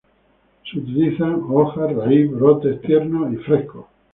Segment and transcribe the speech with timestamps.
[0.63, 3.85] Se utilizan: Hojas, raíz, brotes tiernos y frescos.